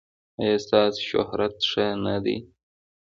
[0.41, 2.37] ایا ستاسو شهرت ښه نه دی؟